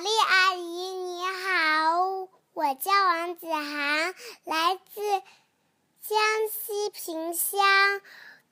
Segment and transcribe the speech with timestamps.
[0.00, 0.60] 丽阿姨，
[0.92, 5.02] 你好，我叫王子涵，来自
[6.00, 8.00] 江西萍乡。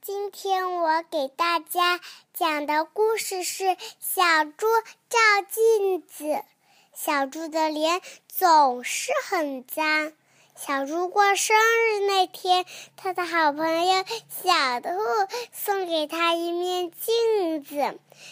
[0.02, 2.00] 今天我给大家
[2.34, 3.64] 讲的故事是
[3.98, 4.66] 《小猪
[5.08, 5.18] 照
[5.50, 6.24] 镜子》。
[6.94, 10.12] 小猪的脸总是很脏。
[10.54, 14.04] 小猪过生日那天，他的好朋友
[14.42, 14.88] 小兔
[15.52, 17.76] 送给他一面镜子。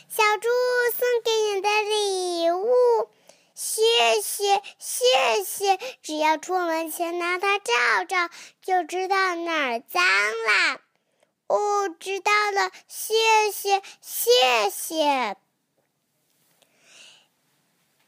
[0.09, 0.49] 小猪
[0.97, 3.09] 送给你的礼物，
[3.55, 3.81] 谢
[4.21, 5.79] 谢谢谢。
[6.17, 7.75] 只要出门前拿它照
[8.09, 8.31] 照，
[8.63, 10.81] 就知道哪儿脏啦。
[11.47, 13.13] 哦，知道了，谢
[13.53, 15.37] 谢谢谢。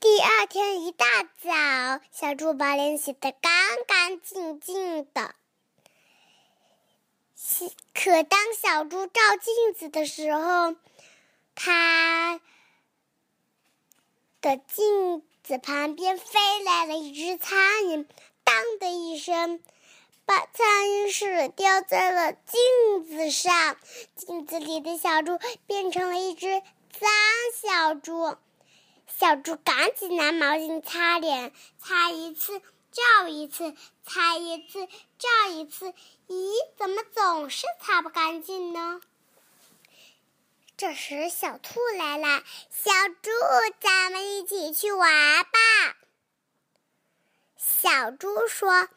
[0.01, 3.53] 第二天一大早，小猪把脸洗得干
[3.87, 5.35] 干净净的。
[7.93, 10.75] 可当小猪照镜子的时候，
[11.55, 12.41] 它
[14.41, 18.05] 的镜子旁边飞来了一只苍蝇，
[18.45, 19.63] 当的一声，
[20.27, 23.79] 把苍蝇屎掉在了镜子上。
[24.15, 27.11] 镜子里的小猪变成了一只脏
[27.63, 28.37] 小猪。
[29.07, 32.61] 小猪赶紧拿毛巾擦脸，擦一次
[32.93, 34.87] 照一次，擦一次
[35.19, 35.95] 照一次。
[36.29, 39.01] 咦，怎么总是擦不干净呢？
[40.79, 42.45] 这时，小兔来了。
[42.71, 43.31] 小猪，
[43.81, 45.97] 咱们一起去玩吧。
[47.57, 48.89] 小猪说。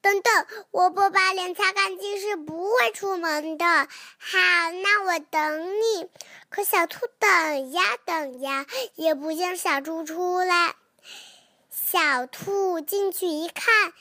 [0.00, 3.66] 等等，我不把脸擦干净是不会出门的。
[3.66, 4.38] 好，
[4.82, 6.08] 那我等你。
[6.48, 10.76] 可小兔等呀等呀，也不见小猪出来。
[11.70, 13.92] 小兔进去一看，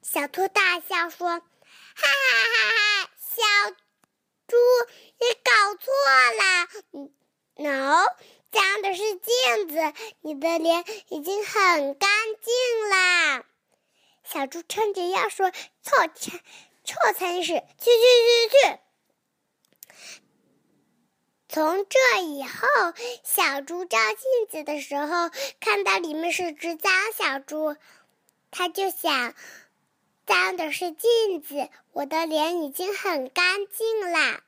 [0.00, 1.42] 小兔大笑说：“哈
[1.96, 3.10] 哈哈哈！
[3.18, 3.70] 小
[4.46, 4.56] 猪，
[5.18, 5.92] 你搞错
[6.38, 7.10] 了。
[7.56, 8.06] 喏，
[8.52, 12.10] 脏的是镜子，你的脸已经很干
[12.42, 13.44] 净啦。”
[14.22, 15.50] 小猪撑着腰说
[15.82, 16.38] ：“臭臭
[16.84, 17.90] 臭苍蝇屎，去去
[18.26, 18.78] 去去！”
[21.48, 22.58] 从这以后，
[23.24, 27.76] 小猪照镜子的时候，看到里面是只脏小猪，
[28.52, 29.34] 他就想：
[30.26, 34.44] 脏的是镜子，我的脸已经很干净啦。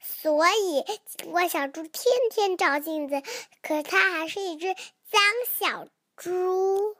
[0.00, 0.84] 所以，
[1.30, 3.22] 我小猪天天照镜子，
[3.62, 5.22] 可它还是一只脏
[5.58, 6.96] 小猪。